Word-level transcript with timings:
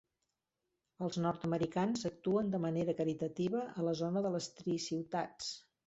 Els 1.07 1.19
nord-americans 1.25 2.07
actuen 2.11 2.51
de 2.57 2.63
manera 2.65 2.97
caritativa 3.03 3.65
a 3.71 3.89
la 3.91 3.97
zona 4.05 4.29
de 4.29 4.37
les 4.39 4.53
Tri-ciutats. 4.61 5.59